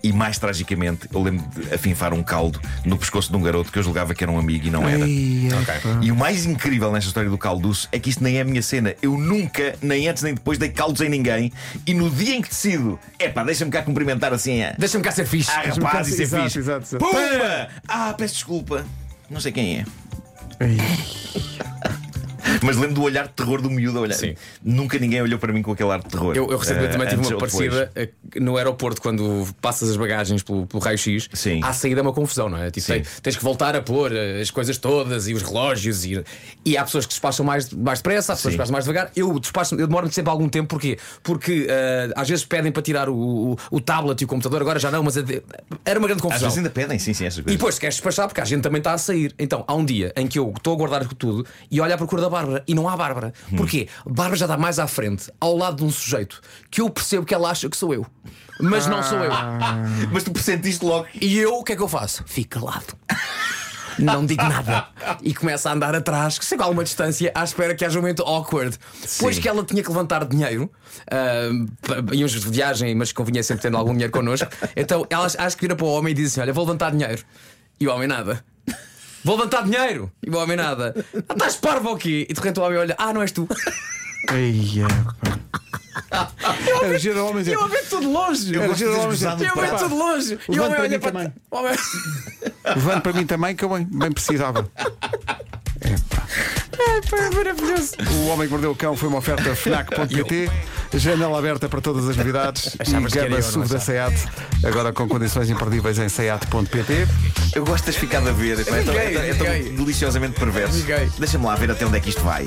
E 0.03 0.11
mais 0.11 0.39
tragicamente, 0.39 1.07
eu 1.13 1.21
lembro 1.21 1.45
de 1.49 1.73
afinfar 1.73 2.11
um 2.13 2.23
caldo 2.23 2.59
no 2.83 2.97
pescoço 2.97 3.29
de 3.29 3.37
um 3.37 3.41
garoto 3.41 3.71
que 3.71 3.77
eu 3.77 3.83
julgava 3.83 4.15
que 4.15 4.23
era 4.23 4.31
um 4.31 4.39
amigo 4.39 4.65
e 4.67 4.71
não 4.71 4.87
era. 4.89 5.07
Ei, 5.07 5.47
é. 5.47 6.05
E 6.05 6.11
o 6.11 6.15
mais 6.15 6.45
incrível 6.45 6.91
nesta 6.91 7.07
história 7.07 7.29
do 7.29 7.37
calduço 7.37 7.87
é 7.91 7.99
que 7.99 8.09
isto 8.09 8.23
nem 8.23 8.37
é 8.37 8.41
a 8.41 8.43
minha 8.43 8.61
cena. 8.63 8.95
Eu 9.01 9.15
nunca, 9.17 9.75
nem 9.81 10.07
antes 10.07 10.23
nem 10.23 10.33
depois, 10.33 10.57
dei 10.57 10.69
caldos 10.69 11.01
em 11.01 11.09
ninguém. 11.09 11.51
E 11.85 11.93
no 11.93 12.09
dia 12.09 12.35
em 12.35 12.41
que 12.41 12.49
decido, 12.49 12.99
epá, 13.19 13.43
deixa-me 13.43 13.69
cá 13.69 13.83
cumprimentar 13.83 14.33
assim 14.33 14.63
a. 14.63 14.71
Deixa-me 14.77 15.03
cá 15.03 15.11
ser 15.11 15.25
fixe. 15.27 15.51
Ah, 15.51 15.61
rapaz, 15.67 16.07
ser- 16.07 16.13
isso 16.13 16.21
é 16.21 16.23
exato, 16.23 16.43
fixe. 16.45 16.59
exato, 16.59 16.85
exato. 16.85 16.97
Pumba! 17.05 17.67
Ah, 17.87 18.13
peço 18.17 18.33
desculpa. 18.33 18.83
Não 19.29 19.39
sei 19.39 19.51
quem 19.51 19.79
é. 19.79 19.85
Ei. 20.65 20.77
Mas 22.63 22.75
lembro 22.77 22.95
do 22.95 23.03
olhar 23.03 23.27
de 23.27 23.33
terror 23.33 23.61
do 23.61 23.69
miúdo 23.69 23.97
a 23.97 24.01
olhar. 24.01 24.15
Sim. 24.15 24.35
Nunca 24.63 24.97
ninguém 24.99 25.21
olhou 25.21 25.39
para 25.39 25.51
mim 25.51 25.61
com 25.61 25.71
aquele 25.71 25.89
ar 25.91 25.99
de 25.99 26.09
terror. 26.09 26.35
Eu, 26.35 26.49
eu 26.51 26.57
recentemente 26.57 26.89
Eh, 26.89 26.91
também 26.93 27.07
tive 27.07 27.19
antes 27.21 27.31
uma 27.31 27.39
parecida 27.39 27.91
eh, 27.95 28.09
no 28.39 28.57
aeroporto, 28.57 29.01
quando 29.01 29.47
passas 29.61 29.89
as 29.89 29.97
bagagens 29.97 30.43
pelo, 30.43 30.65
pelo 30.67 30.81
raio-x, 30.81 31.29
Sim. 31.33 31.59
à 31.63 31.73
saída 31.73 32.01
é 32.01 32.03
uma 32.03 32.13
confusão, 32.13 32.49
não 32.49 32.57
é? 32.57 32.69
Tipo, 32.71 32.87
tem- 32.87 33.03
tens 33.21 33.35
que 33.37 33.43
voltar 33.43 33.75
a 33.75 33.81
pôr 33.81 34.11
eh, 34.15 34.41
as 34.41 34.51
coisas 34.51 34.77
todas 34.77 35.27
e 35.27 35.33
os 35.33 35.41
relógios 35.41 36.05
e, 36.05 36.23
e 36.65 36.77
há 36.77 36.83
pessoas 36.83 37.05
que 37.05 37.09
despacham 37.11 37.45
mais, 37.45 37.71
mais 37.73 37.99
depressa, 37.99 38.33
há 38.33 38.35
pessoas 38.35 38.53
Sim. 38.53 38.57
que 38.57 38.63
despacham 38.63 38.73
mais 38.73 38.85
devagar. 38.85 39.11
Eu 39.15 39.39
despacho, 39.39 39.75
eu 39.75 39.87
demoro 39.87 40.11
sempre 40.11 40.29
algum 40.31 40.47
tempo, 40.49 40.67
porquê? 40.69 40.97
Porque 41.23 41.65
eh, 41.69 42.09
às 42.15 42.27
vezes 42.29 42.45
pedem 42.45 42.71
para 42.71 42.81
tirar 42.81 43.09
o, 43.09 43.15
o, 43.53 43.57
o 43.71 43.79
tablet 43.81 44.21
e 44.21 44.25
o 44.25 44.27
computador, 44.27 44.61
agora 44.61 44.79
já 44.79 44.91
não, 44.91 45.03
mas 45.03 45.17
eh, 45.17 45.23
era 45.85 45.97
uma 45.99 46.07
grande 46.07 46.19
Às 46.19 46.23
confusão. 46.23 46.47
vezes 46.47 46.57
ainda 46.57 46.69
pedem, 46.69 46.99
sim, 46.99 47.13
sim, 47.13 47.25
essas 47.25 47.39
E 47.39 47.43
coisas. 47.43 47.57
depois 47.59 47.79
queres 47.79 47.95
despachar 47.95 48.27
porque 48.27 48.41
a 48.41 48.45
gente 48.45 48.61
também 48.61 48.79
está 48.79 48.93
a 48.93 48.97
sair. 48.97 49.33
Então 49.39 49.63
há 49.67 49.73
um 49.73 49.85
dia 49.85 50.13
em 50.15 50.27
que 50.27 50.37
eu 50.37 50.53
estou 50.55 50.73
a 50.73 50.77
guardar 50.77 51.05
tudo 51.15 51.45
e 51.69 51.79
olho 51.81 51.93
à 51.93 51.97
procura 51.97 52.21
da 52.21 52.29
Bárbara 52.29 52.50
e 52.67 52.73
não 52.73 52.87
há 52.89 52.97
Bárbara. 52.97 53.33
Hum. 53.51 53.57
Porquê? 53.57 53.87
Bárbara 54.05 54.35
já 54.35 54.45
está 54.45 54.57
mais 54.57 54.79
à 54.79 54.87
frente, 54.87 55.31
ao 55.39 55.55
lado 55.55 55.77
de 55.77 55.83
um 55.83 55.91
sujeito 55.91 56.41
que 56.69 56.81
eu 56.81 56.89
percebo 56.89 57.25
que 57.25 57.33
ela 57.33 57.49
acha 57.49 57.69
que 57.69 57.77
sou 57.77 57.93
eu, 57.93 58.05
mas 58.59 58.87
não 58.87 59.01
sou 59.03 59.19
eu. 59.19 59.31
Mas 60.11 60.23
tu 60.23 60.31
pressentiste 60.31 60.83
logo. 60.83 61.07
E 61.19 61.37
eu 61.37 61.55
o 61.55 61.63
que 61.63 61.73
é 61.73 61.75
que 61.75 61.81
eu 61.81 61.87
faço? 61.87 62.23
Fico 62.27 62.59
calado. 62.59 62.95
Não 63.99 64.25
digo 64.25 64.43
nada 64.43 64.87
e 65.21 65.33
começo 65.33 65.67
a 65.67 65.73
andar 65.73 65.95
atrás, 65.95 66.39
que 66.39 66.45
chego 66.45 66.63
a 66.63 66.65
alguma 66.65 66.83
distância, 66.83 67.31
à 67.35 67.43
espera 67.43 67.75
que 67.75 67.83
haja 67.83 67.99
um 67.99 68.01
momento 68.01 68.23
awkward. 68.23 68.77
Depois 69.01 69.37
que 69.37 69.47
ela 69.47 69.63
tinha 69.63 69.83
que 69.83 69.89
levantar 69.89 70.25
dinheiro, 70.25 70.71
uh, 71.11 72.13
íamos 72.13 72.31
de 72.31 72.39
viagem, 72.39 72.95
mas 72.95 73.11
convinha 73.11 73.43
sempre 73.43 73.63
tendo 73.63 73.77
algum 73.77 73.91
dinheiro 73.91 74.11
connosco. 74.11 74.47
Então 74.75 75.05
ela 75.09 75.25
acho 75.25 75.55
que 75.55 75.61
vira 75.61 75.75
para 75.75 75.85
o 75.85 75.89
homem 75.89 76.11
e 76.11 76.13
diz 76.15 76.31
assim: 76.31 76.41
Olha, 76.41 76.53
vou 76.53 76.63
levantar 76.63 76.91
dinheiro. 76.91 77.23
E 77.79 77.87
o 77.87 77.93
homem 77.93 78.07
nada. 78.07 78.43
Vou 79.23 79.35
levantar 79.35 79.63
dinheiro! 79.63 80.11
E 80.25 80.29
o 80.29 80.37
homem 80.37 80.57
nada. 80.57 80.93
Ah, 81.29 81.33
estás 81.33 81.55
parvo 81.55 81.91
aqui! 81.91 82.25
E 82.29 82.33
de 82.33 82.39
repente 82.39 82.59
o 82.59 82.63
homem 82.63 82.77
olha: 82.79 82.95
Ah, 82.97 83.13
não 83.13 83.21
és 83.21 83.31
tu! 83.31 83.47
Ei, 84.33 84.81
é, 84.81 84.87
pá. 85.19 85.39
Era 86.83 86.97
giro 86.99 87.25
homem. 87.25 87.43
E 87.45 87.51
eu 87.53 87.63
a 87.63 87.67
ver 87.67 87.83
tudo 87.89 88.11
longe! 88.11 88.53
Eu 88.53 88.59
Era 88.61 88.67
gosto 88.69 88.79
giro 88.79 88.91
de 88.91 88.97
homem 88.97 89.07
teres 89.17 89.19
dizer. 89.19 89.29
gozado 89.29 89.43
eu 89.43 89.55
ver 89.61 89.69
prato. 89.69 89.83
tudo 89.83 89.95
longe! 89.97 90.39
E 90.49 90.59
o 90.59 90.63
Levante 90.63 90.65
homem 90.65 90.71
para 90.71 90.81
olha 90.81 90.89
mim 90.89 90.99
para. 90.99 91.11
também. 91.11 91.33
o 91.51 91.55
homem- 91.57 91.77
Levando 92.75 93.01
para 93.01 93.13
mim 93.13 93.25
também, 93.25 93.55
que 93.55 93.65
eu 93.65 93.69
bem, 93.69 93.87
bem 93.91 94.11
precisava. 94.11 94.69
Ai, 95.85 97.01
pá, 97.09 97.17
é 97.17 97.29
maravilhoso! 97.29 97.93
O 98.23 98.27
Homem 98.27 98.47
que 98.47 98.51
Mordeu 98.51 98.71
o 98.71 98.75
Cão 98.75 98.95
foi 98.95 99.09
uma 99.09 99.17
oferta 99.19 99.55
FNAC.pt, 99.55 100.49
janela 100.97 101.37
aberta 101.39 101.67
para 101.69 101.81
todas 101.81 102.07
as 102.09 102.15
novidades 102.17 102.75
Achavas 102.79 103.09
e 103.11 103.13
que 103.13 103.19
era 103.19 103.27
gama 103.29 103.39
eu, 103.39 103.43
não 103.43 103.51
SUV 103.51 103.67
da 103.69 103.79
SEAT, 103.79 104.27
agora 104.65 104.91
com 104.93 105.07
condições 105.07 105.49
imperdíveis 105.49 105.97
em 105.99 106.09
SEAT.pt. 106.09 107.07
Eu 107.55 107.65
gosto 107.65 107.85
de 107.91 107.97
ficado 107.97 108.29
a 108.29 108.31
ver. 108.31 108.59
É 108.59 108.63
tão, 108.63 108.75
é 108.75 108.83
tão- 108.83 108.93
é 108.95 109.33
tão 109.33 109.75
deliciosamente 109.75 110.39
perverso. 110.39 110.83
Deixa-me 111.17 111.45
lá 111.45 111.55
ver 111.55 111.71
até 111.71 111.85
onde 111.85 111.97
é 111.97 111.99
que 111.99 112.09
isto 112.09 112.21
vai. 112.23 112.45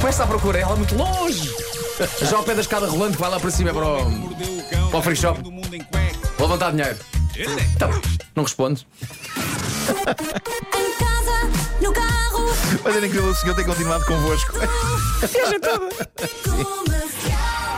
Começa 0.00 0.22
a 0.24 0.26
procurar 0.26 0.58
ela 0.60 0.76
muito 0.76 0.94
longe. 0.94 1.50
Já 2.22 2.36
ao 2.36 2.42
pé 2.44 2.54
da 2.54 2.60
escada 2.60 2.86
rolante 2.86 3.14
que 3.16 3.20
vai 3.20 3.30
lá 3.30 3.40
para 3.40 3.50
cima 3.50 3.72
para 3.74 3.84
o. 3.84 4.08
Mordeu 4.10 4.46
o 4.58 4.62
cão, 4.70 4.90
Para 4.90 4.98
o 4.98 5.02
free 5.02 5.16
shop. 5.16 5.38
todo 5.42 5.50
mundo 5.52 5.74
em 5.74 5.80
cueca. 5.82 6.18
Vou 6.38 6.46
levantar 6.46 6.70
dinheiro. 6.70 6.96
É 7.36 7.42
Então, 7.74 7.90
não 8.36 8.44
responde. 8.44 8.86
Em 9.88 10.92
casa, 10.98 11.50
no 11.80 11.92
carro, 11.92 12.54
Mas 12.84 12.96
era 12.96 13.06
incrível 13.06 13.30
o 13.30 13.34
senhor 13.34 13.54
ter 13.56 13.64
continuado 13.64 14.04
convosco. 14.04 14.52
Comercial. 15.20 15.88